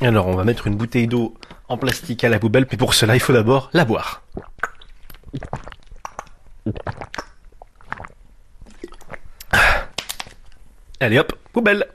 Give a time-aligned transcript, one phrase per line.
[0.00, 1.34] Alors, on va mettre une bouteille d'eau
[1.68, 4.22] en plastique à la poubelle, mais pour cela, il faut d'abord la boire.
[11.00, 11.86] Allez hop, poubelle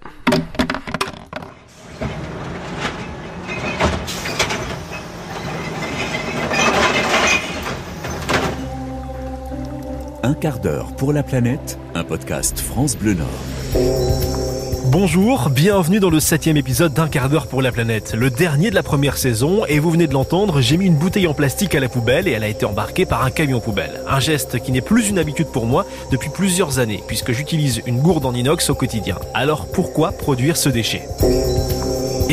[10.23, 14.50] Un quart d'heure pour la planète, un podcast France Bleu Nord.
[14.91, 18.75] Bonjour, bienvenue dans le septième épisode d'un quart d'heure pour la planète, le dernier de
[18.75, 21.79] la première saison, et vous venez de l'entendre, j'ai mis une bouteille en plastique à
[21.79, 24.01] la poubelle et elle a été embarquée par un camion poubelle.
[24.05, 28.01] Un geste qui n'est plus une habitude pour moi depuis plusieurs années, puisque j'utilise une
[28.01, 29.15] gourde en inox au quotidien.
[29.33, 31.07] Alors pourquoi produire ce déchet?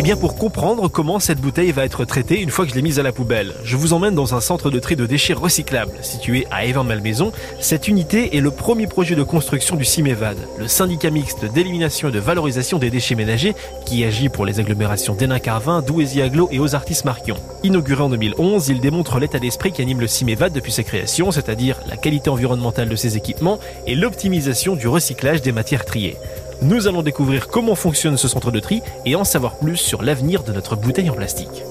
[0.01, 2.83] Eh bien pour comprendre comment cette bouteille va être traitée une fois que je l'ai
[2.83, 5.91] mise à la poubelle, je vous emmène dans un centre de tri de déchets recyclables
[6.03, 7.33] situé à Évin-Malmaison.
[7.59, 12.13] Cette unité est le premier projet de construction du CIMEVAD, le syndicat mixte d'élimination et
[12.13, 17.05] de valorisation des déchets ménagers qui agit pour les agglomérations d'Hénin-Carvin, d'Ouésy-Aglo et aux artistes
[17.05, 17.37] Marquion.
[17.65, 21.81] Inauguré en 2011, il démontre l'état d'esprit qui anime le CIMEVAD depuis sa création, c'est-à-dire
[21.89, 26.19] la qualité environnementale de ses équipements et l'optimisation du recyclage des matières triées.
[26.61, 30.43] Nous allons découvrir comment fonctionne ce centre de tri et en savoir plus sur l'avenir
[30.43, 31.63] de notre bouteille en plastique.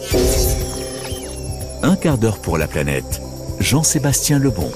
[1.83, 3.21] Un quart d'heure pour la planète.
[3.59, 4.71] Jean-Sébastien Lebon.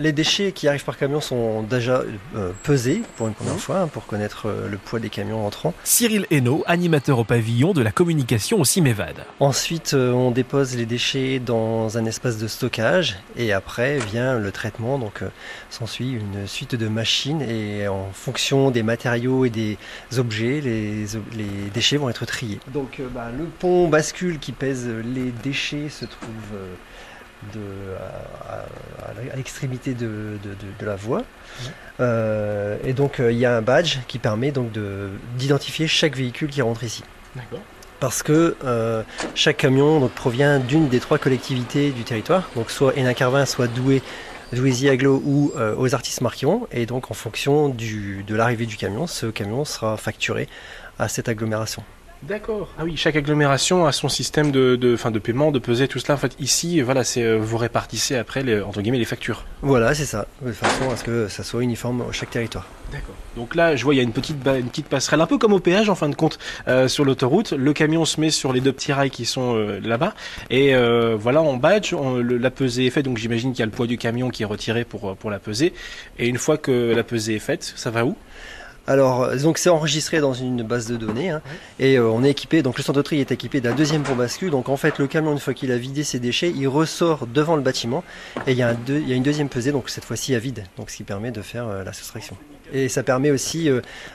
[0.00, 2.02] Les déchets qui arrivent par camion sont déjà
[2.34, 3.58] euh, pesés pour une première mmh.
[3.58, 5.74] fois, hein, pour connaître euh, le poids des camions entrants.
[5.84, 9.26] Cyril Hainaut, animateur au pavillon de la communication au CIMEVAD.
[9.40, 14.50] Ensuite, euh, on dépose les déchets dans un espace de stockage et après vient le
[14.50, 14.98] traitement.
[14.98, 15.22] Donc,
[15.68, 19.76] s'ensuit une suite de machines et en fonction des matériaux et des
[20.16, 21.04] objets, les,
[21.36, 22.58] les déchets vont être triés.
[22.72, 26.30] Donc, bah, le pont bascule qui pèse les déchets se trouve
[27.54, 27.60] de,
[28.48, 30.38] à, l'extrémité de,
[30.80, 31.22] la voie.
[32.00, 34.70] Euh, et donc euh, il y a un badge qui permet donc
[35.36, 37.04] d'identifier chaque véhicule qui rentre ici.
[37.98, 39.02] Parce que euh,
[39.34, 44.02] chaque camion donc, provient d'une des trois collectivités du territoire, donc soit Hénin-Carvin, soit Douai,
[44.52, 46.66] Douaisis-Aglo ou aux artistes Marquion.
[46.72, 50.48] Et donc en fonction du, de l'arrivée du camion, ce camion sera facturé
[50.98, 51.84] à cette agglomération.
[52.22, 52.68] D'accord.
[52.78, 55.98] Ah oui, chaque agglomération a son système de, de, fin, de paiement, de peser, tout
[55.98, 56.14] cela.
[56.14, 59.44] En fait, ici, voilà, c'est euh, vous répartissez après les, entre guillemets les factures.
[59.62, 62.66] Voilà, c'est ça, de façon à ce que ça soit uniforme à chaque territoire.
[62.92, 63.14] D'accord.
[63.36, 65.54] Donc là, je vois, il y a une petite, une petite passerelle, un peu comme
[65.54, 66.38] au péage en fin de compte,
[66.68, 67.52] euh, sur l'autoroute.
[67.52, 70.14] Le camion se met sur les deux petits rails qui sont euh, là-bas,
[70.50, 70.74] et
[71.16, 73.06] voilà, on badge, la pesée est faite.
[73.06, 75.38] Donc j'imagine qu'il y a le poids du camion qui est retiré pour pour la
[75.38, 75.72] peser.
[76.18, 78.14] Et une fois que la pesée est faite, ça va où?
[78.90, 81.42] Alors, euh, donc c'est enregistré dans une base de données hein,
[81.78, 82.60] et euh, on est équipé.
[82.60, 84.50] Donc le centre de tri est équipé d'un deuxième pont bascule.
[84.50, 87.54] Donc en fait, le camion une fois qu'il a vidé ses déchets, il ressort devant
[87.54, 88.02] le bâtiment
[88.48, 89.70] et il y a, une deuxième pesée.
[89.70, 90.64] Donc cette fois-ci à vide.
[90.76, 92.36] Donc ce qui permet de faire euh, la soustraction.
[92.72, 93.68] Et ça permet aussi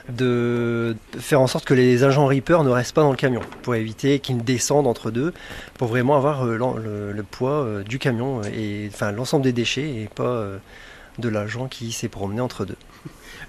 [0.08, 3.76] de faire en sorte que les agents Reaper ne restent pas dans le camion pour
[3.76, 5.34] éviter qu'ils descendent entre deux,
[5.78, 10.46] pour vraiment avoir le, poids du camion et enfin l'ensemble des déchets et pas
[11.20, 12.78] de l'agent qui s'est promené entre deux.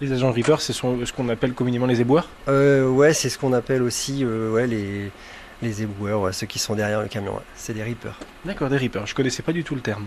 [0.00, 2.28] Les agents Reaper, c'est ce qu'on appelle communément les éboueurs?
[2.48, 5.10] Euh, Ouais, c'est ce qu'on appelle aussi euh, ouais, les,
[5.62, 7.40] les éboueurs, ceux qui sont derrière le camion.
[7.54, 8.18] C'est des Reapers.
[8.44, 9.06] D'accord, des Reapers.
[9.06, 10.06] Je connaissais pas du tout le terme.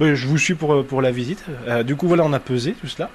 [0.00, 1.42] je vous suis pour, pour la visite.
[1.68, 3.08] Euh, du coup, voilà, on a pesé tout cela.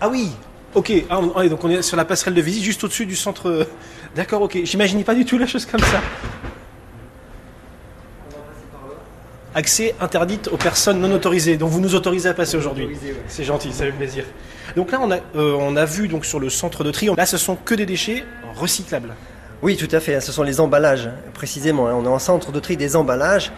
[0.00, 0.30] Ah oui
[0.74, 3.66] Ok, ah, donc on est sur la passerelle de visite juste au-dessus du centre.
[4.14, 4.58] D'accord, ok.
[4.62, 6.00] J'imaginais pas du tout la chose comme ça.
[9.58, 11.56] Accès interdit aux personnes non autorisées.
[11.56, 12.88] Donc vous nous autorisez à passer aujourd'hui.
[13.26, 14.24] C'est gentil, ça fait plaisir.
[14.76, 17.26] Donc là, on a, euh, on a vu donc sur le centre de tri, là,
[17.26, 18.24] ce sont que des déchets
[18.54, 19.14] recyclables.
[19.60, 20.20] Oui, tout à fait.
[20.20, 21.88] Ce sont les emballages, précisément.
[21.88, 21.94] Hein.
[21.94, 23.50] On est en centre de tri des emballages.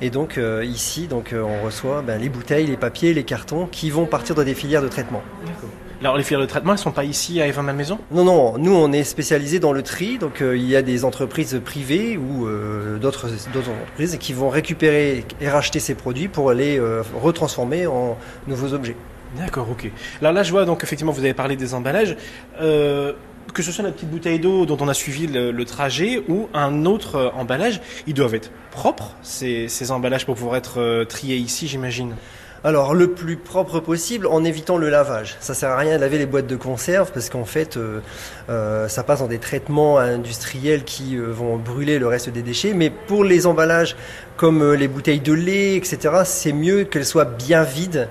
[0.00, 3.66] Et donc euh, ici, donc, euh, on reçoit ben, les bouteilles, les papiers, les cartons
[3.66, 5.22] qui vont partir dans des filières de traitement.
[5.44, 5.70] D'accord.
[6.00, 8.72] Alors les filières de traitement, elles sont pas ici à Evin Maison Non, non, nous
[8.72, 12.46] on est spécialisé dans le tri, donc euh, il y a des entreprises privées ou
[12.46, 18.16] euh, d'autres entreprises qui vont récupérer et racheter ces produits pour les euh, retransformer en
[18.46, 18.94] nouveaux objets.
[19.36, 19.90] D'accord, ok.
[20.20, 22.16] Alors là je vois donc effectivement vous avez parlé des emballages.
[22.60, 26.84] que ce soit la petite bouteille d'eau dont on a suivi le, trajet ou un
[26.84, 32.14] autre emballage, ils doivent être propres, ces, ces emballages, pour pouvoir être triés ici, j'imagine?
[32.64, 35.36] Alors le plus propre possible en évitant le lavage.
[35.38, 38.00] Ça sert à rien de laver les boîtes de conserve parce qu'en fait euh,
[38.50, 42.74] euh, ça passe dans des traitements industriels qui euh, vont brûler le reste des déchets.
[42.74, 43.96] Mais pour les emballages
[44.36, 48.08] comme les bouteilles de lait, etc., c'est mieux qu'elles soient bien vides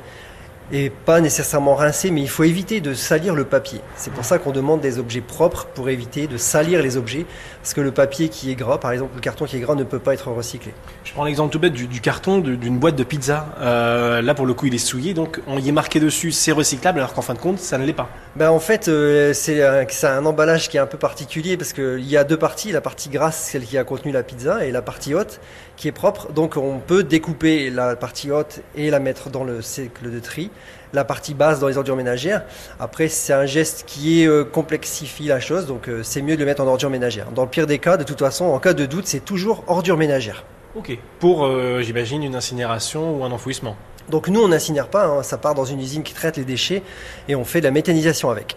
[0.71, 3.79] et pas nécessairement rincé, mais il faut éviter de salir le papier.
[3.95, 7.25] C'est pour ça qu'on demande des objets propres pour éviter de salir les objets,
[7.67, 9.83] parce que le papier qui est gras, par exemple le carton qui est gras, ne
[9.83, 10.73] peut pas être recyclé.
[11.03, 13.45] Je prends l'exemple tout bête du, carton d'une boîte de pizza.
[13.59, 16.53] Euh, là, pour le coup, il est souillé, donc on y est marqué dessus c'est
[16.53, 18.07] recyclable, alors qu'en fin de compte, ça ne l'est pas.
[18.37, 22.07] Ben, en fait, euh, c'est un, un, emballage qui est un peu particulier, parce qu'il
[22.07, 24.81] y a deux parties, la partie grasse, celle qui a contenu la pizza, et la
[24.81, 25.41] partie haute,
[25.75, 26.31] qui est propre.
[26.31, 30.51] Donc on peut découper la partie haute et la mettre dans le cercle de tri
[30.93, 32.43] la partie basse dans les ordures ménagères.
[32.79, 36.39] Après, c'est un geste qui est, euh, complexifie la chose, donc euh, c'est mieux de
[36.39, 37.31] le mettre en ordure ménagère.
[37.31, 39.97] Dans le pire des cas, de toute façon, en cas de doute, c'est toujours ordure
[39.97, 40.43] ménagère.
[40.75, 40.97] Ok.
[41.19, 43.75] Pour, euh, j'imagine, une incinération ou un enfouissement.
[44.09, 45.23] Donc nous, on n'incinère pas, hein.
[45.23, 46.81] ça part dans une usine qui traite les déchets
[47.27, 48.55] et on fait de la méthanisation avec.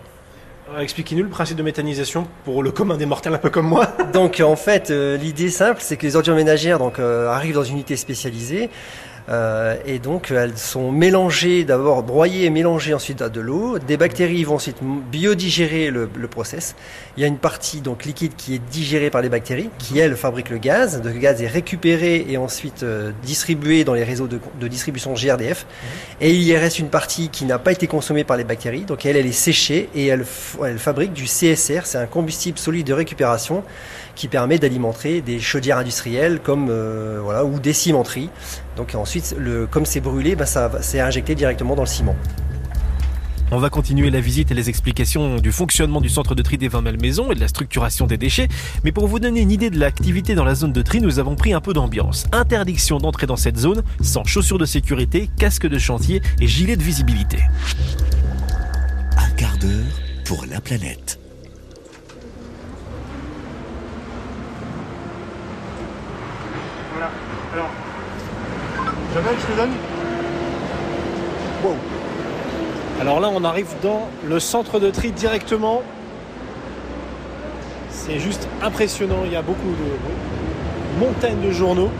[0.78, 3.88] Expliquez-nous le principe de méthanisation pour le commun des mortels un peu comme moi.
[4.12, 7.96] donc en fait, l'idée simple, c'est que les ordures ménagères donc, arrivent dans une unité
[7.96, 8.70] spécialisée.
[9.28, 13.78] Euh, et donc elles sont mélangées, d'abord broyées et mélangées ensuite à de l'eau.
[13.78, 16.74] Des bactéries vont ensuite biodigérer le, le process.
[17.16, 20.16] Il y a une partie donc liquide qui est digérée par les bactéries, qui elle
[20.16, 21.00] fabrique le gaz.
[21.04, 25.64] Le gaz est récupéré et ensuite euh, distribué dans les réseaux de, de distribution GRDF.
[25.64, 25.86] Mmh.
[26.22, 28.82] Et il y reste une partie qui n'a pas été consommée par les bactéries.
[28.82, 30.24] Donc elle, elle est séchée et elle,
[30.64, 31.84] elle fabrique du CSR.
[31.84, 33.62] C'est un combustible solide de récupération
[34.14, 38.30] qui permet d'alimenter des chaudières industrielles comme euh, voilà ou des cimenteries.
[38.76, 42.16] Donc ensuite, le, comme c'est brûlé, bah, ça c'est injecté directement dans le ciment.
[43.52, 46.68] On va continuer la visite et les explications du fonctionnement du centre de tri des
[46.68, 48.46] 20 Malmaisons et de la structuration des déchets.
[48.84, 51.34] Mais pour vous donner une idée de l'activité dans la zone de tri, nous avons
[51.34, 52.26] pris un peu d'ambiance.
[52.30, 56.82] Interdiction d'entrer dans cette zone sans chaussures de sécurité, casque de chantier et gilet de
[56.84, 57.38] visibilité.
[59.16, 61.19] Un quart d'heure pour la planète.
[69.38, 69.70] Je te donne
[73.00, 75.82] Alors là, on arrive dans le centre de tri directement.
[77.90, 79.22] C'est juste impressionnant.
[79.24, 81.90] Il y a beaucoup de montagnes de journaux.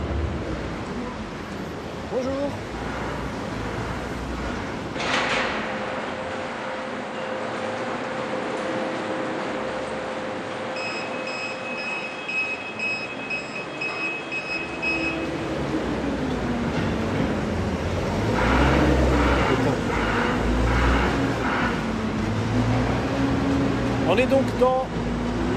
[24.13, 24.85] On est donc dans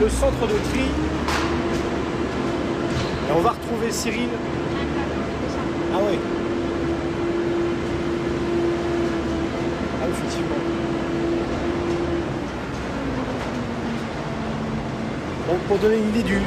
[0.01, 0.09] le
[0.47, 0.81] de tri.
[3.29, 4.29] Et on va retrouver Cyril.
[5.93, 6.19] Ah oui.
[10.03, 10.57] Ah effectivement.
[15.49, 16.39] Donc pour donner une idée du...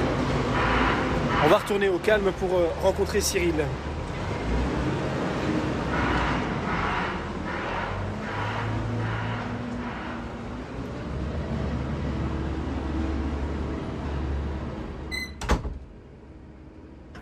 [1.46, 3.56] On va retourner au calme pour euh, rencontrer Cyril.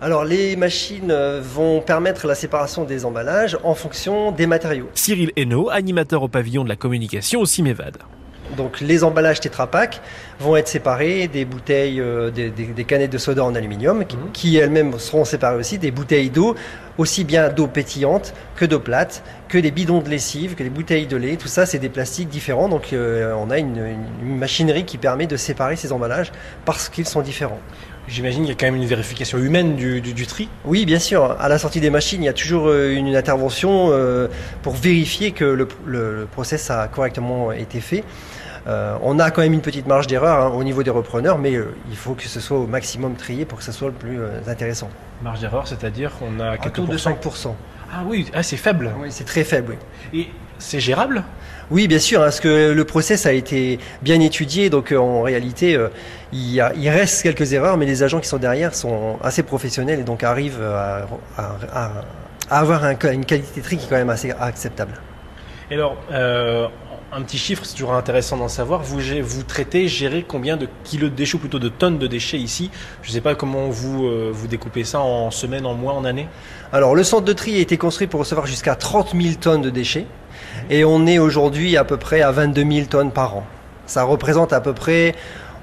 [0.06, 4.88] Alors les machines euh, vont permettre la séparation des emballages en fonction des matériaux.
[4.94, 7.98] Cyril Hainaut, animateur au pavillon de la communication au CIMEVAD.
[8.56, 10.00] Donc les emballages Tetra Pak
[10.40, 12.52] vont être séparés des bouteilles, euh, des,
[12.84, 14.06] canettes de soda en aluminium, mhm.
[14.32, 16.54] qui, elles-mêmes seront séparées aussi des bouteilles d'eau,
[17.00, 21.08] aussi bien d'eau pétillante que d'eau plate, que des bidons de lessive, que des bouteilles
[21.08, 21.36] de lait.
[21.36, 22.70] Tout ça, c'est des plastiques différents.
[22.70, 26.32] Donc euh, on a une machinerie qui permet de séparer ces emballages
[26.64, 27.60] parce qu'ils sont différents.
[28.08, 30.48] J'imagine qu'il y a quand même une vérification humaine du, tri.
[30.64, 31.36] Oui, bien sûr.
[31.40, 34.28] À la sortie des machines, il y a toujours euh, une, intervention euh,
[34.62, 38.04] pour vérifier que le, process a correctement été fait.
[38.68, 41.54] Euh, on a quand même une petite marge d'erreur hein, au niveau des repreneurs, mais
[41.90, 44.90] il faut que ce soit au maximum trié pour que ce soit le plus intéressant.
[45.24, 47.54] Marge d'erreur, c'est-à-dire qu'on a quelques de 5%.
[47.94, 48.92] Ah oui, ah, c'est faible.
[49.00, 49.78] Oui, c'est très faible.
[50.14, 50.28] Et
[50.60, 51.24] c'est gérable?
[51.72, 55.22] Oui, bien sûr, hein, parce que le process a été bien étudié, donc euh, en
[55.24, 55.88] réalité, euh,
[56.32, 60.24] il, reste quelques erreurs, mais les agents qui sont derrière sont assez professionnels et donc
[60.24, 61.92] arrivent à,
[62.50, 64.94] avoir une qualité de tri qui est quand même assez acceptable.
[65.72, 66.68] Et alors, euh,
[67.12, 68.82] un petit chiffre, c'est toujours intéressant d'en savoir.
[68.82, 72.40] Vous, vous traitez, gérez combien de kilos de déchets, ou plutôt de tonnes de déchets
[72.40, 72.72] ici?
[73.02, 76.28] Je ne sais pas comment vous, vous découpez ça en semaines, en mois, en années
[76.74, 79.70] Alors, le centre de tri a été construit pour recevoir jusqu'à 30 000 tonnes de
[79.70, 80.08] déchets
[80.70, 83.46] et on est aujourd'hui à peu près à 22 000 tonnes par an.
[83.86, 85.16] Ça représente à peu près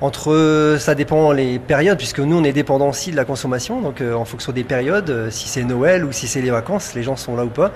[0.03, 4.01] entre, ça dépend les périodes, puisque nous on est dépendant aussi de la consommation, donc
[4.01, 7.05] euh, en fonction des périodes, euh, si c'est Noël ou si c'est les vacances, les
[7.05, 7.71] gens sont là ou pas,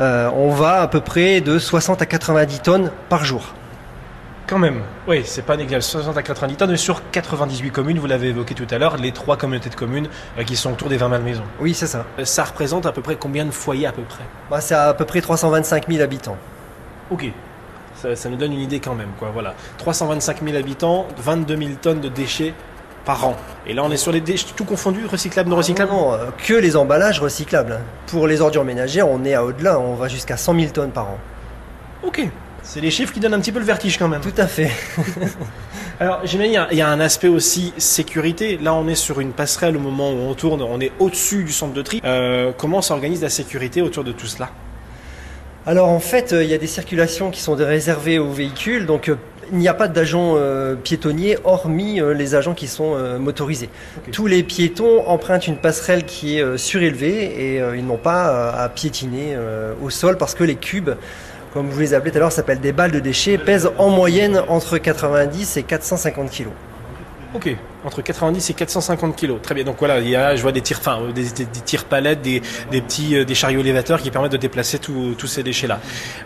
[0.00, 3.54] euh, on va à peu près de 60 à 90 tonnes par jour.
[4.46, 5.82] Quand même, oui, c'est pas négligeable.
[5.82, 9.12] 60 à 90 tonnes, mais sur 98 communes, vous l'avez évoqué tout à l'heure, les
[9.12, 10.08] trois communautés de communes
[10.46, 11.42] qui sont autour des 20 maisons.
[11.60, 12.06] Oui, c'est ça.
[12.22, 14.22] Ça représente à peu près combien de foyers à peu près?
[14.48, 16.38] Bah, C'est à peu près 325 000 habitants.
[17.10, 17.32] Ok.
[18.06, 19.30] Ça, ça nous donne une idée quand même, quoi.
[19.32, 19.54] Voilà.
[19.78, 22.54] 325 000 habitants, 22 000 tonnes de déchets
[23.04, 23.36] par an.
[23.66, 26.26] Et là, on est sur les déchets tout confondus, recyclables, non recyclables Non, non, euh,
[26.44, 27.72] que les emballages recyclables.
[27.72, 27.80] hein.
[28.06, 31.04] Pour les ordures ménagères, on est à au-delà, on va jusqu'à 100 000 tonnes par
[31.08, 31.18] an.
[32.04, 32.28] Ok.
[32.62, 34.20] C'est les chiffres qui donnent un petit peu le vertige quand même.
[34.20, 34.70] Tout à fait.
[36.00, 38.58] Alors, j'imagine, il y a- il y, a un aspect aussi sécurité.
[38.60, 41.52] Là, on est sur une passerelle au moment où on tourne, on est au-dessus du
[41.52, 42.02] centre de tri.
[42.04, 44.50] Euh, comment s'organise la sécurité autour de tout cela?
[45.66, 49.08] Alors en fait, euh, il y a des circulations qui sont réservées aux véhicules, donc
[49.08, 49.16] euh,
[49.52, 53.68] il n'y a pas d'agents euh, piétonniers hormis euh, les agents qui sont euh, motorisés.
[54.12, 59.36] Tous les piétons empruntent une passerelle qui est surélevée et ils n'ont pas à piétiner
[59.82, 60.90] au sol parce que les cubes,
[61.52, 64.42] comme vous les appelez tout à l'heure, s'appellent des balles de déchets, pèsent en moyenne
[64.48, 66.46] entre 90 et 450 kg.
[67.34, 67.56] Ok.
[67.86, 69.38] Entre 90 et 450 kilos.
[69.40, 69.62] Très bien.
[69.62, 71.84] Donc voilà, il y a, je vois des tirs, enfin, euh, des, des, des tirs
[71.84, 75.78] palettes, des, des petits, euh, des chariots élévateurs qui permettent de déplacer tous ces déchets-là.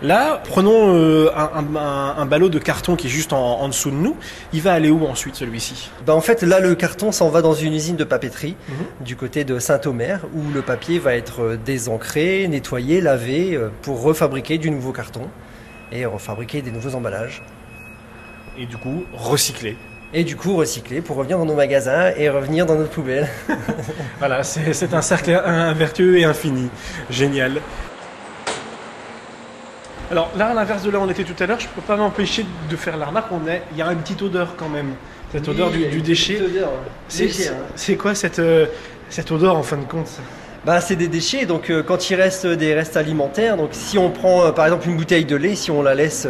[0.03, 3.69] Là, prenons euh, un, un, un- un ballot de carton qui est juste en, en
[3.69, 4.17] dessous de nous.
[4.55, 5.91] Il va aller où ensuite, celui-ci?
[6.07, 9.05] Ben, en fait, là, le carton s'en va dans une usine de papeterie Mhm.
[9.05, 14.71] du côté de Saint-Omer, où le papier va être désancré, nettoyé, lavé, pour refabriquer du
[14.71, 15.29] nouveau carton
[15.93, 17.43] et refabriquer des nouveaux emballages.
[18.57, 19.77] Et du coup, recycler.
[20.13, 23.29] Et du coup, recycler pour revenir dans nos magasins et revenir dans notre poubelle.
[24.19, 26.69] Voilà, c'est un cercle un- vertueux et infini.
[27.09, 27.61] Génial.
[30.11, 31.97] Alors là, à l'inverse de là où on était tout à l'heure, je peux pas
[31.97, 33.31] m'empêcher de faire la remarque.
[33.31, 34.95] On est, il y a une petite odeur quand même.
[35.33, 36.41] Cette odeur du, du déchet.
[37.09, 38.67] C'est c'est- c'est quoi cette, euh,
[39.09, 40.11] cette odeur en fin de compte
[40.67, 44.11] Bah, c'est des déchets, donc euh, quand il reste des restes alimentaires, donc si on
[44.11, 46.27] prend euh, par exemple une bouteille de lait, si on la laisse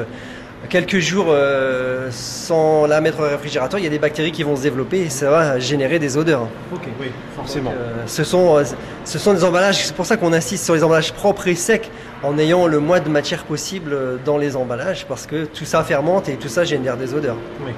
[0.69, 4.57] quelques jours euh, sans la mettre au réfrigérateur, il y a des bactéries qui vont
[4.57, 6.49] se développer et ça va générer des odeurs.
[6.73, 7.71] Ok, oui, forcément.
[7.71, 8.64] Donc, euh, ce, sont, euh,
[9.05, 11.90] ce sont des emballages, c'est pour ça qu'on insiste sur les emballages propres et secs
[12.23, 16.29] en ayant le moins de matière possible dans les emballages parce que tout ça fermente
[16.29, 17.37] et tout ça génère des odeurs.
[17.64, 17.73] Oui.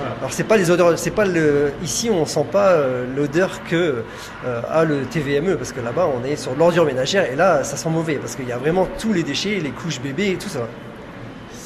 [0.00, 0.16] Voilà.
[0.18, 4.02] Alors c'est pas les odeurs, c'est pas le ici on sent pas euh, l'odeur que
[4.46, 7.64] euh, a le TVME parce que là-bas on est sur de l'ordure ménagère et là
[7.64, 10.36] ça sent mauvais parce qu'il y a vraiment tous les déchets, les couches bébés et
[10.36, 10.66] tout ça.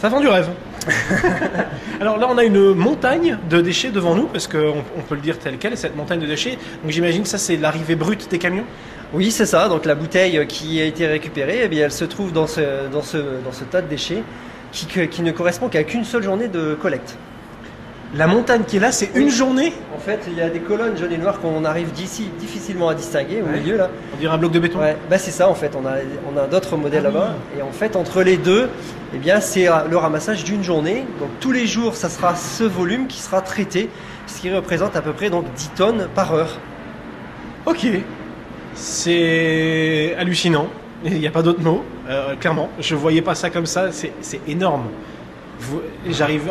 [0.01, 0.49] Ça vend du rêve.
[2.01, 5.21] Alors là, on a une montagne de déchets devant nous, parce qu'on on peut le
[5.21, 6.59] dire tel quel, cette montagne de déchets.
[6.83, 8.65] Donc j'imagine ça, c'est l'arrivée brute des camions?
[9.13, 9.69] Oui, c'est ça.
[9.69, 13.03] Donc la bouteille qui a été récupérée, eh bien, elle se trouve dans ce, dans
[13.03, 14.23] ce, dans ce tas de déchets
[14.73, 17.17] qui, que- qui ne correspond qu'à qu'une seule journée de collecte.
[18.17, 19.73] La montagne qui est là, c'est une journée.
[19.95, 22.95] En fait, il y a des colonnes jaunes et noires qu'on arrive d'ici difficilement à
[22.95, 23.59] distinguer au Ouais.
[23.59, 23.91] milieu là.
[24.15, 24.79] On dirait un bloc de béton.
[24.79, 25.73] Ouais, bah c'est ça en fait.
[25.75, 25.95] On a,
[26.33, 27.15] on a d'autres modèles Ah oui.
[27.15, 27.35] là-bas.
[27.59, 28.69] Et en fait, entre les deux,
[29.15, 31.05] eh bien, c'est euh, le ramassage d'une journée.
[31.19, 33.91] Donc tous les jours, ça sera ce volume qui sera traité,
[34.29, 36.59] ce qui représente à peu près donc 10 tonnes par heure.
[37.67, 37.85] Ok.
[38.75, 40.69] C'est hallucinant.
[41.05, 41.83] Il n'y a pas d'autre mot.
[42.09, 43.91] Euh, clairement, je voyais pas ça comme ça.
[43.91, 44.85] C'est c'est énorme.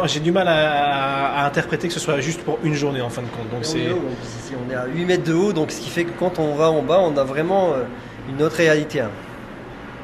[0.06, 3.22] J'ai du mal à, à interpréter que ce soit juste pour une journée en fin
[3.22, 3.50] de compte.
[3.52, 6.18] Donc on, c'est est on à 8 mètres de haut, donc ce qui fait que
[6.18, 7.84] quand on va en bas, on a vraiment euh,
[8.30, 9.02] une autre réalité.
[9.02, 9.10] hein.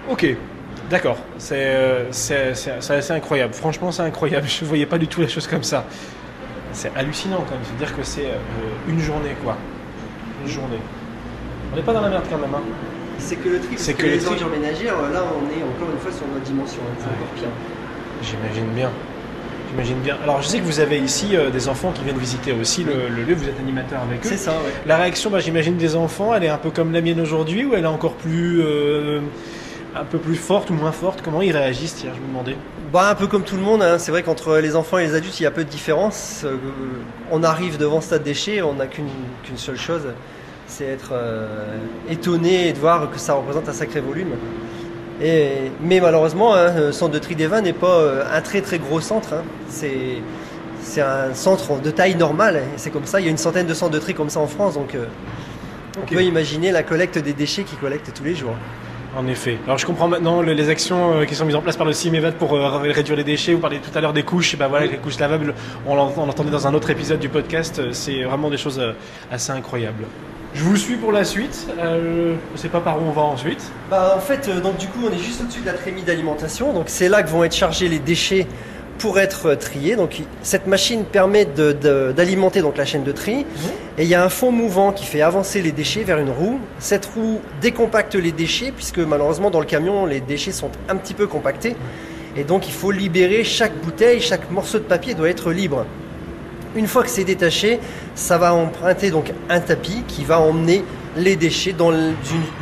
[0.09, 0.35] ok.
[0.89, 1.17] D'accord.
[1.37, 2.53] C'est euh, c'est
[2.89, 3.53] assez incroyable.
[3.53, 4.47] Franchement, c'est incroyable.
[4.59, 5.85] Je voyais pas du tout les choses comme ça.
[6.73, 7.63] C'est hallucinant quand même.
[7.63, 9.55] C'est dire que c'est euh, une journée quoi.
[10.43, 10.79] Une journée.
[11.71, 12.53] On n'est pas dans la merde quand même.
[12.55, 12.61] Hein.
[13.19, 15.93] C'est que le tri, C'est que que le les ordures ménagères, là on est encore
[15.93, 17.11] une fois sur notre dimension, hein, c'est Ouais.
[17.15, 17.49] encore pire.
[18.21, 18.89] J'imagine bien.
[19.71, 20.17] J'imagine bien.
[20.23, 23.07] Alors, je sais que vous avez ici euh, des enfants qui viennent visiter aussi le,
[23.07, 23.35] le lieu.
[23.35, 24.29] Vous êtes animateur avec eux.
[24.29, 24.53] C'est ça.
[24.85, 27.75] La réaction, bah, j'imagine, des enfants, elle est un peu comme la mienne aujourd'hui ou
[27.75, 28.61] elle est encore plus.
[28.61, 29.21] euh,
[29.95, 31.21] un peu plus forte ou moins forte?
[31.23, 31.95] Comment ils réagissent?
[31.95, 32.55] Tiens, je me demandais.
[32.93, 35.15] Bah, un peu comme tout le monde, hein, c'est vrai qu'entre les enfants et les
[35.15, 36.41] adultes, il y a peu de différence.
[36.45, 36.57] Euh,
[37.31, 39.07] on arrive devant ce tas de déchets, on n'a qu'une
[39.55, 40.03] seule chose,
[40.67, 41.13] c'est être
[42.07, 44.29] étonné et de voir que ça représente un sacré volume.
[45.21, 48.61] Et, mais malheureusement, hein, le centre de tri des vins n'est pas euh, un très
[48.61, 49.33] très gros centre.
[49.33, 49.43] hein.
[49.67, 50.17] C'est
[50.81, 52.57] c'est un centre de taille normale.
[52.57, 54.39] Et c'est comme ça, il y a une centaine de centres de tri comme ça
[54.39, 54.75] en France.
[54.75, 55.05] Donc euh,
[56.01, 58.55] on peut imaginer la collecte des déchets qui collectent tous les jours.
[59.17, 59.57] En effet.
[59.65, 61.93] Alors, je comprends maintenant le- les actions euh, qui sont mises en place par le
[61.93, 63.53] CIMEVAT pour euh, réduire les déchets.
[63.53, 64.53] Vous parliez tout à l'heure des couches.
[64.53, 65.55] Et ben voilà, les couches lavables,
[65.87, 67.79] on l'ent- on l'entendait dans un autre épisode du podcast.
[67.79, 68.79] Euh, C'est vraiment des choses
[69.31, 70.03] assez incroyables.
[70.53, 71.67] Je vous suis pour la suite.
[71.79, 73.63] Euh, je ne sais pas par où on va ensuite.
[73.89, 76.71] Bah, en fait, euh, donc du coup, on est juste au-dessus de la trémie d'alimentation.
[76.73, 78.45] Donc c'est là que vont être chargés les déchets
[78.99, 79.95] pour être euh.
[79.95, 83.45] Donc il- cette machine permet d'alimenter donc la chaîne de tri.
[83.97, 86.59] Et il y a un fond mouvant qui fait avancer les déchets vers une roue.
[86.77, 91.13] Cette roue décompacte les déchets puisque malheureusement dans le camion les déchets sont un petit
[91.15, 91.75] peu compactés.
[92.37, 95.85] Et donc il faut libérer chaque bouteille, chaque morceau de papier doit être libre.
[96.75, 97.79] Une fois que c'est détaché,
[98.13, 100.83] ça va emprunter donc un tapis qui va emmener
[101.17, 102.13] les déchets dans une,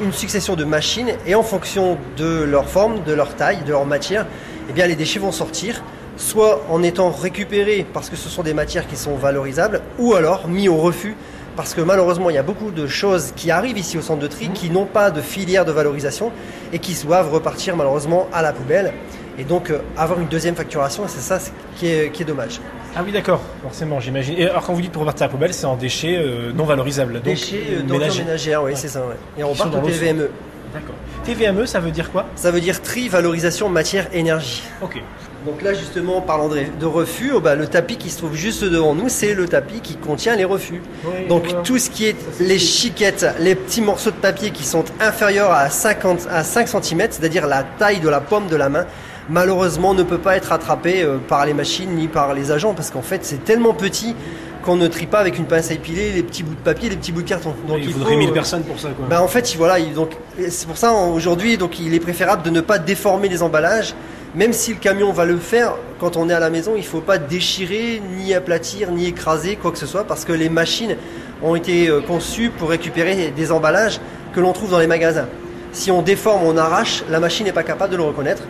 [0.02, 3.86] une succession de machines et en fonction de leur forme, de leur taille, de leur
[3.86, 4.26] matière,
[4.70, 5.84] eh bien les déchets vont sortir,
[6.18, 10.48] soit en étant récupérés parce que ce sont des matières qui sont valorisables, ou alors
[10.48, 11.16] mis au refus
[11.56, 14.28] parce que malheureusement il y a beaucoup de choses qui arrivent ici au centre de
[14.28, 16.32] tri qui n'ont pas de filière de valorisation
[16.74, 18.94] et qui doivent repartir malheureusement à la poubelle.
[19.40, 21.40] Et donc euh, avoir une deuxième facturation, c'est ça
[21.76, 22.60] qui est, qui est dommage.
[22.96, 24.36] Ah oui, d'accord, forcément, j'imagine.
[24.40, 26.64] Et alors, quand vous dites pour repartir à la poubelle, c'est en déchets euh, non
[26.66, 27.14] valorisables.
[27.14, 29.02] Donc, Déchets euh, d'ordures ménagères, oui, c'est ça.
[29.02, 29.14] ouais.
[29.38, 30.30] Et on Qui part sont dans au TVME.
[30.74, 30.96] D'accord.
[31.24, 32.26] TVME, ça veut dire quoi?
[32.36, 34.64] Ça veut dire tri, valorisation, matière, énergie.
[34.82, 35.00] Ok.
[35.48, 38.36] Donc là, justement, en parlant de, de refus, oh bah, le tapis qui se trouve
[38.36, 40.82] juste devant nous, c'est le tapis qui contient les refus.
[41.06, 41.62] Oui, Donc voilà.
[41.62, 45.70] tout ce qui est les chiquettes, les petits morceaux de papier qui sont inférieurs à,
[45.70, 48.86] 50, à 5 cm, c'est-à-dire la taille de la paume de la main,
[49.30, 52.92] malheureusement ne peut pas être attrapé euh, par les machines ni par les agents parce
[52.92, 54.16] qu'en fait c'est tellement petit
[54.64, 56.98] qu'on ne trie pas avec une pince à épiler les petits bouts de papier, les
[56.98, 57.54] petits bouts de carton.
[57.68, 59.06] Donc il faudrait faut, 1000 euh, personnes pour ça, quoi.
[59.10, 60.12] ben, en fait, voilà, donc
[60.50, 63.96] c'est pour ça aujourd'hui, donc il est préférable de ne pas déformer les emballages,
[64.38, 65.74] même si le camion va le faire.
[66.00, 69.72] Quand on est à la maison, il faut pas déchirer, ni aplatir, ni écraser quoi
[69.72, 70.96] que ce soit, parce que les machines
[71.42, 74.00] ont été euh, conçues pour récupérer des emballages
[74.34, 75.28] que l'on trouve dans les magasins.
[75.72, 78.44] Si on déforme, on arrache, la machine n'est pas capable de le reconnaître,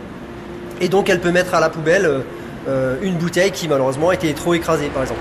[0.82, 2.20] et donc elle peut mettre à la poubelle euh,
[2.68, 5.20] euh, une bouteille qui malheureusement a été trop écrasée, par exemple.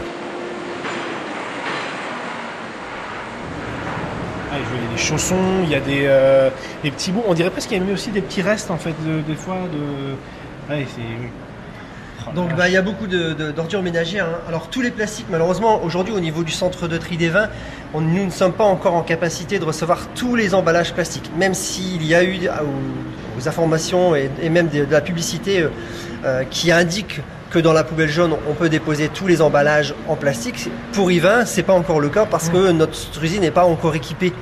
[4.51, 7.23] Ah, il y a des chaussons, il y a des, petits bouts.
[7.25, 9.59] On dirait presque qu'il y a aussi des petits restes, en fait, de- des fois,
[9.71, 10.15] de...
[10.69, 11.01] Ouais, c'est...
[12.27, 14.25] Oh Donc bah, il y a beaucoup de- de- d'ordures ménagères.
[14.25, 14.39] hein.
[14.49, 17.47] Alors tous les plastiques, malheureusement, aujourd'hui au niveau du centre de tri des vins,
[17.93, 21.29] on- nous ne sommes pas encore en capacité de recevoir tous les emballages plastiques.
[21.37, 24.99] Même s'il y a eu euh, aux, aux informations et, et même de, de la
[25.01, 25.69] publicité euh,
[26.25, 30.17] euh, qui indique que dans la poubelle jaune, on peut déposer tous les emballages en
[30.17, 30.69] plastique.
[30.91, 34.33] Pour Yvain, c'est pas encore le cas parce que notre usine n'est pas encore équipée.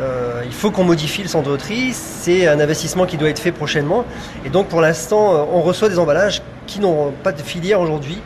[0.00, 1.92] Euh, il faut qu'on modifie le centre de tri.
[1.92, 4.04] C'est un investissement qui doit être fait prochainement.
[4.44, 8.18] Et donc, pour l'instant, euh, on reçoit des emballages qui n'ont pas de filière aujourd'hui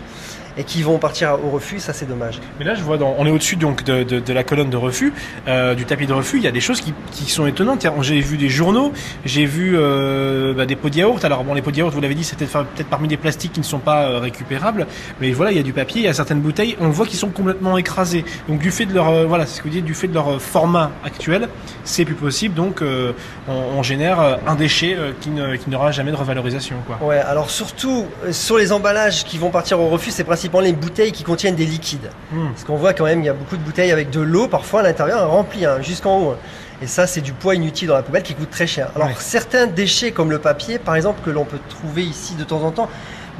[0.58, 1.78] et qui vont partir au refus.
[1.78, 2.40] Ça, c'est dommage.
[2.58, 4.76] Mais là, je vois, dans, on est au-dessus donc de, de- de la colonne de
[4.76, 5.12] refus,
[5.46, 6.36] euh, du tapis de refus.
[6.38, 7.86] Il y a des choses qui, qui sont étonnantes.
[8.02, 8.92] J'ai vu des journaux,
[9.24, 11.24] j'ai vu euh, bah, des pots de yaourt.
[11.24, 13.60] Alors bon, les pots de yaourt, vous l'avez dit, c'était peut-être parmi des plastiques qui
[13.60, 14.86] ne sont pas euh, récupérables.
[15.20, 16.76] Mais voilà, il y a du papier, il y a certaines bouteilles.
[16.80, 18.24] On voit qu'ils sont complètement écrasés.
[18.48, 20.40] Donc du fait de leur, euh, voilà, ce que vous dites, du fait de leur
[20.42, 21.48] format actuel,
[21.84, 22.54] c'est plus possible.
[22.54, 26.98] Donc on, on génère un déchet qui ne- qui n'aura jamais de revalorisation, quoi.
[27.06, 31.12] Ouais, alors surtout sur les emballages qui vont partir au refus, c'est principalement les bouteilles
[31.12, 32.10] qui contiennent des liquides.
[32.32, 32.48] Hmm.
[32.48, 34.80] Parce qu'on voit quand même, il y a beaucoup de bouteilles avec de l'eau, parfois
[34.80, 36.30] à l'intérieur, remplie hein, jusqu'en haut.
[36.30, 36.36] hein.
[36.82, 38.90] Et ça, c'est du poids inutile dans la poubelle qui coûte très cher.
[38.94, 39.14] Alors Ouais.
[39.18, 42.70] certains déchets comme le papier, par exemple, que l'on peut trouver ici de temps en
[42.70, 42.88] temps,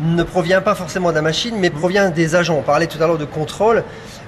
[0.01, 2.57] ne provient pas forcément de la machine, mais provient des agents.
[2.59, 3.83] On parlait tout à l'heure de contrôle.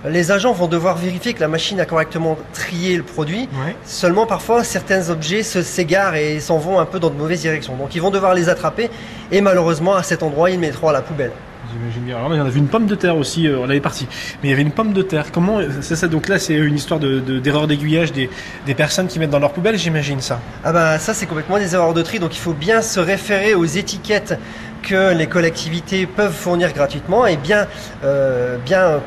[0.04, 3.48] Les agents vont devoir vérifier que la machine a correctement trié le produit.
[3.66, 3.76] Ouais.
[3.84, 7.76] Seulement, parfois, certains objets se s'égarent et s'en vont un peu dans de mauvaises directions.
[7.76, 8.90] Donc, ils vont devoir les attraper
[9.32, 11.32] et malheureusement, à cet endroit, ils mettront à la poubelle.
[11.72, 12.16] J'imagine bien.
[12.16, 14.06] Alors, il y en a vu une pomme de terre aussi, euh, on avait parti.
[14.42, 15.26] Mais il y avait une pomme de terre.
[15.32, 18.30] Comment ça Donc là, c'est une histoire de de- d'erreur d'aiguillage des,
[18.66, 20.40] des personnes qui mettent dans leur poubelle, j'imagine ça.
[20.64, 22.18] Ah ben, ça, c'est complètement des erreurs de tri.
[22.18, 24.38] Donc, il faut bien se référer aux étiquettes
[24.82, 27.66] que les collectivités peuvent fournir gratuitement et bien,
[28.02, 28.98] euh, bien euh,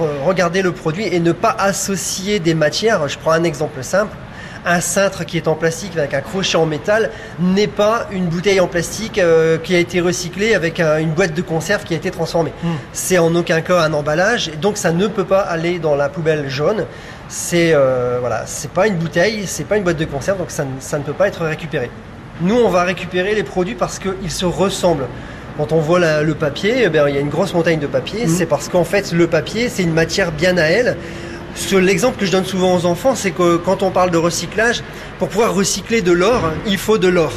[0.00, 3.08] re- regarder le produit et ne pas associer des matières.
[3.08, 4.16] Je prends un exemple simple.
[4.68, 8.58] Un cintre qui est en plastique avec un crochet en métal n'est pas une bouteille
[8.58, 11.96] en plastique euh, qui a été recyclée avec un- une boîte de conserve qui a
[11.96, 12.52] été transformée.
[12.64, 12.72] Hmm.
[12.92, 16.08] C'est en aucun cas un emballage et donc ça ne peut pas aller dans la
[16.08, 16.84] poubelle jaune.
[17.28, 20.64] C'est euh, voilà, c'est pas une bouteille, c'est pas une boîte de conserve, donc ça,
[20.64, 21.88] ne- ça ne peut pas être récupéré.
[22.40, 25.06] Nous, on va récupérer les produits parce qu'ils se ressemblent.
[25.56, 27.86] Quand on voit la- le papier, eh ben, il y a une grosse montagne de
[27.86, 28.26] papier.
[28.26, 28.28] Mhm.
[28.36, 30.96] C'est parce qu'en fait, le papier, c'est une matière bien à elle.
[31.72, 34.82] L'exemple que je donne souvent aux enfants, c'est que quand on parle de recyclage,
[35.18, 37.32] pour pouvoir recycler de l'or, il faut de l'or.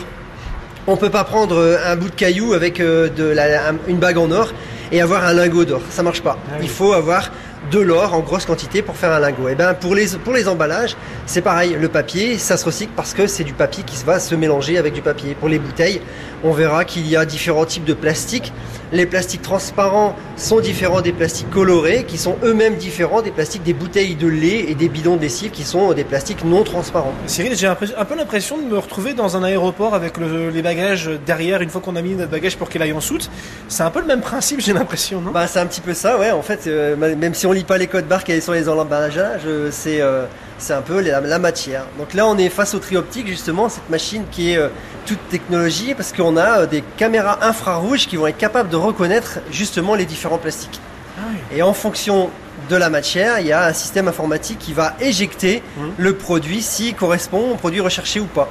[0.88, 3.98] On peut pas prendre euh, un bout de caillou avec euh, de la- un- une
[3.98, 4.54] bague en or
[4.92, 5.82] et avoir un lingot d'or.
[5.90, 6.38] Ça marche pas.
[6.48, 6.64] Ah oui.
[6.64, 7.32] Il faut avoir
[7.72, 9.50] de l'or en grosse quantité pour faire un lingot.
[9.50, 10.96] Et ben pour les pour les emballages,
[11.28, 11.78] c'est pareil.
[11.80, 14.94] Le papier, ça se recycle parce que c'est du papier qui va se mélanger avec
[14.94, 15.36] du papier.
[15.40, 16.02] Pour les bouteilles,
[16.44, 18.52] on verra qu'il y a différents types de plastiques.
[18.92, 23.74] Les plastiques transparents sont différents des plastiques colorés, qui sont eux-mêmes différents des plastiques des
[23.74, 27.14] bouteilles de lait et des bidons de lessive, qui sont des plastiques non transparents.
[27.28, 31.10] Cyril, j'ai un peu l'impression de me retrouver dans un aéroport avec le- les bagages
[31.26, 33.30] derrière une fois qu'on a mis notre bagage pour qu'il aille en soute.
[33.68, 35.32] C'est un peu le même principe, j'ai l'impression, non?
[35.32, 36.32] Bah, c'est un petit peu ça, ouais.
[36.32, 39.20] En fait, euh, même si on lit pas les codes barres qui sur les emballages,
[39.46, 40.26] euh, c'est euh,
[40.60, 41.86] c'est un peu la, la matière.
[41.98, 44.68] Donc là, on est face au tri optique, justement, cette machine qui est euh,
[45.06, 49.40] toute technologie, parce qu'on a euh, des caméras infrarouges qui vont être capables de reconnaître
[49.52, 50.80] justement les différents plastiques.
[51.18, 51.58] Ah oui.
[51.58, 52.30] Et en fonction
[52.70, 55.92] de la matière, il y a un système informatique qui va éjecter Mhm.
[55.98, 58.50] le produit s'il correspond au produit recherché ou pas.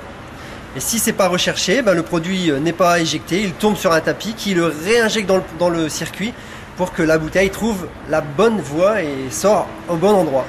[0.77, 3.93] Et si c'est pas recherché, ben, le produit euh, n'est pas éjecté, il tombe sur
[3.93, 6.33] un tapis qui le réinjecte dans le, dans le circuit
[6.77, 10.45] pour que la bouteille trouve la bonne voie et sort au bon endroit.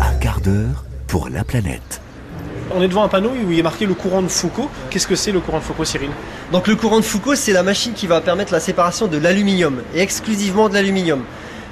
[0.00, 2.00] Un quart d'heure pour la planète.
[2.74, 4.70] On est devant un panneau où il est marqué le courant de Foucault.
[4.90, 6.10] Qu'est-ce que c'est le courant de Foucault, Cyril?
[6.52, 9.82] Donc le courant de Foucault, c'est la machine qui va permettre la séparation de l'aluminium,
[9.94, 11.22] et exclusivement de l'aluminium.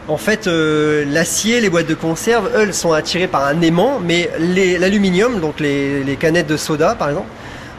[0.09, 4.31] En fait, euh, l'acier, les boîtes de conserve, elles sont attirées par un aimant, mais
[4.38, 7.29] l'aluminium, donc les, les canettes de soda par exemple,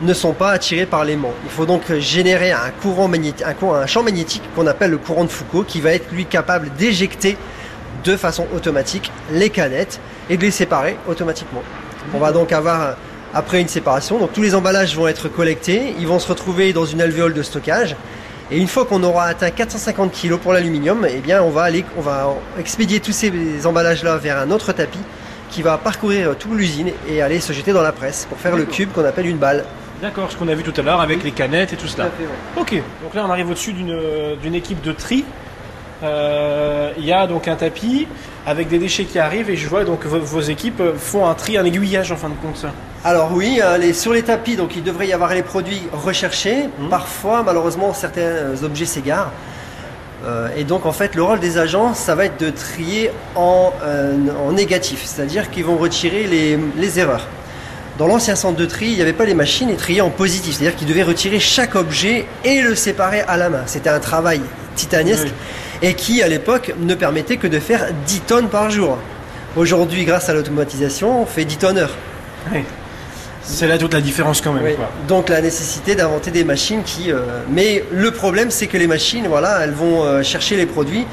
[0.02, 1.34] ne sont pas attirées par l'aimant.
[1.44, 4.98] Il faut donc générer un courant magnétique, un, courant- un champ magnétique qu'on appelle le
[4.98, 7.36] courant de Foucault, qui va être lui capable d'éjecter
[8.04, 10.00] de façon automatique les canettes
[10.30, 11.64] et de les séparer automatiquement.
[12.14, 12.92] On va donc avoir euh,
[13.34, 16.86] après une séparation, donc tous les emballages vont être collectés, ils vont se retrouver dans
[16.86, 17.96] une alvéole de stockage.
[18.52, 21.86] Et une fois qu'on aura atteint 450 kg pour l'aluminium, eh bien on va aller,
[21.98, 23.32] on va expédier tous ces
[23.68, 25.00] emballages-là vers un autre tapis
[25.52, 28.66] qui va parcourir toute l'usine et aller se jeter dans la presse pour faire le
[28.66, 29.66] cube qu'on appelle une balle.
[30.02, 32.06] D'accord, ce qu'on a vu tout à l'heure avec les canettes et tout cela.
[32.06, 32.62] fait, ouais.
[32.62, 34.00] Ok, donc là on arrive au-dessus d'une
[34.42, 35.26] d'une équipe de tri.
[36.04, 38.08] Euh, Il y a donc un tapis
[38.46, 41.58] avec des déchets qui arrivent et je vois donc vos, vos équipes font un tri,
[41.58, 42.66] un aiguillage en fin de compte.
[43.06, 46.68] Alors oui, euh, les- sur les tapis, donc il devrait y avoir les produits recherchés.
[46.80, 46.90] Mhm.
[46.90, 49.32] Parfois, malheureusement, certains objets s'égarent.
[50.26, 53.72] Euh, et donc en fait, le rôle des agents, ça va être de trier en,
[53.84, 54.14] euh,
[54.46, 57.28] en négatif, c'est-à-dire qu'ils vont retirer les, les erreurs.
[57.98, 60.56] Dans l'ancien centre de tri, il n'y avait pas les machines et trier en positif,
[60.56, 63.64] c'est-à-dire qu'ils devaient retirer chaque objet et le séparer à la main.
[63.66, 64.42] C'était un travail
[64.76, 65.28] titanesque
[65.82, 68.98] et qui, à l'époque, ne permettait que de faire 10 tonnes par jour.
[69.56, 71.96] Aujourd'hui, grâce à l'automatisation, on fait 10 tonnes heure.
[72.52, 72.60] Oui.
[73.42, 74.64] C'est là toute la différence quand même.
[74.64, 74.76] Oui.
[74.76, 74.90] quoi.
[75.08, 77.12] Donc la nécessité d'inventer des machines qui.
[77.12, 81.06] euh, Mais le problème, c'est que les machines, voilà, elles vont euh, chercher les produits.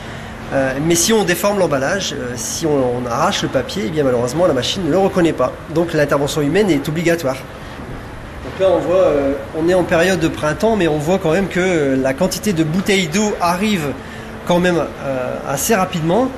[0.52, 4.46] euh, mais si on déforme l'emballage, si on, on arrache le papier, eh bien malheureusement
[4.46, 5.52] la machine ne le reconnaît pas.
[5.74, 7.37] Donc l'intervention humaine est obligatoire.
[7.37, 9.07] Donc là on voit,
[9.59, 12.64] on est en période de printemps, mais on voit quand même que la quantité de
[12.64, 13.87] bouteilles d'eau arrive
[14.46, 16.30] quand même euh, assez rapidement.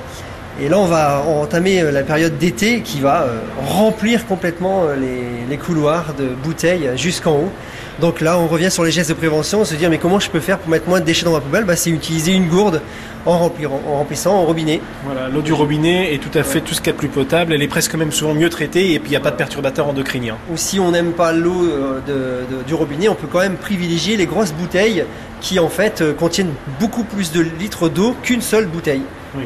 [0.61, 5.45] Et là, on va entamer euh, la période d'été qui va euh, remplir complètement les,
[5.49, 7.51] les couloirs de bouteilles jusqu'en haut.
[7.99, 10.39] Donc là, on revient sur les gestes de prévention, se dire mais comment je peux
[10.39, 11.65] faire pour mettre moins de déchets dans ma poubelle?
[11.65, 12.81] Bah, C'est utiliser une gourde
[13.25, 14.79] en, remplirant- en remplissant en robinet.
[15.03, 17.09] Voilà, l'eau du robinet est tout à fait tout ce qu'il y a de plus
[17.09, 17.51] potable.
[17.53, 19.87] Elle est presque même souvent mieux traitée et puis il n'y a pas de perturbateurs
[19.87, 20.37] endocriniens.
[20.51, 21.65] Ou si on n'aime pas l'eau
[22.07, 25.03] euh, du robinet, on peut quand même privilégier les grosses bouteilles
[25.41, 29.01] qui en fait euh, contiennent beaucoup plus de litres d'eau qu'une seule bouteille.
[29.35, 29.43] Oui.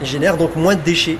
[0.00, 1.18] Et génèrent donc moins de déchets.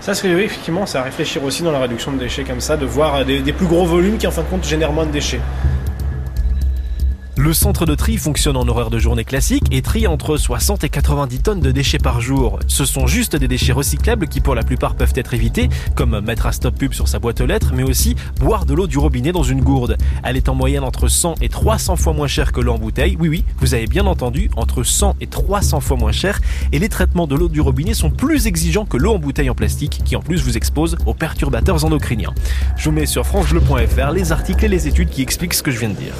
[0.00, 2.76] Ça serait oui, effectivement, c'est à réfléchir aussi dans la réduction de déchets comme ça,
[2.76, 5.10] de voir des, des plus gros volumes qui en fin de compte génèrent moins de
[5.10, 5.40] déchets.
[7.38, 10.88] Le centre de tri fonctionne en horaire de journée classique et trie entre 60 et
[10.88, 12.58] 90 tonnes de déchets par jour.
[12.66, 16.46] Ce sont juste des déchets recyclables qui pour la plupart peuvent être évités, comme mettre
[16.46, 19.32] un stop pub sur sa boîte aux lettres, mais aussi boire de l'eau du robinet
[19.32, 19.98] dans une gourde.
[20.24, 23.18] Elle est en moyenne entre 100 et 300 fois moins chère que l'eau en bouteille.
[23.20, 26.40] Oui oui, vous avez bien entendu, entre 100 et 300 fois moins cher.
[26.72, 29.54] Et les traitements de l'eau du robinet sont plus exigeants que l'eau en bouteille en
[29.54, 32.32] plastique, qui en plus vous expose aux perturbateurs endocriniens.
[32.78, 35.78] Je vous mets sur francebleu.fr les articles et les études qui expliquent ce que je
[35.78, 36.14] viens de dire.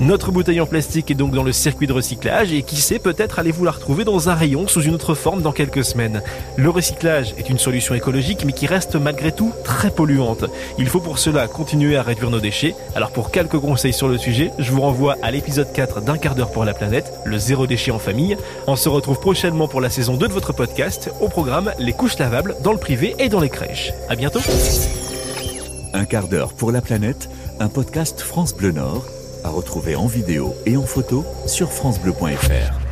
[0.00, 3.38] Notre bouteille en plastique est donc dans le circuit de recyclage et qui sait peut-être
[3.38, 6.22] allez-vous la retrouver dans un rayon sous une autre forme dans quelques semaines.
[6.56, 10.44] Le recyclage est une solution écologique mais qui reste malgré tout très polluante.
[10.78, 12.74] Il faut pour cela continuer à réduire nos déchets.
[12.94, 16.34] Alors pour quelques conseils sur le sujet, je vous renvoie à l'épisode 4 d'un quart
[16.34, 18.36] d'heure pour la planète, le zéro déchet en famille.
[18.66, 21.10] On se retrouve prochainement pour la saison 2 de votre podcast.
[21.22, 23.94] Au programme, les couches lavables dans le privé et dans les crèches.
[24.10, 24.40] À bientôt.
[25.94, 27.30] Un quart d'heure pour la planète,
[27.60, 29.06] un podcast France Bleu Nord,
[29.46, 32.85] à retrouver en vidéo et en photo sur francebleu.fr.